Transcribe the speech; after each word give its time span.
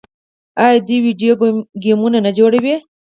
آیا 0.63 0.79
دوی 0.87 0.97
ویډیو 1.05 1.33
ګیمونه 1.83 2.17
نه 2.25 2.31
جوړوي؟ 2.37 2.75